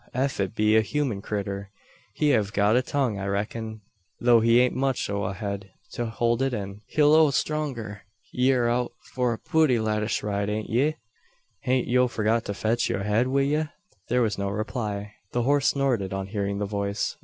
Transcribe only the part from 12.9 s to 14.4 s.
head wi ye?" There was